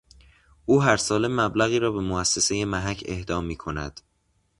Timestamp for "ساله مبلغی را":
0.97-1.91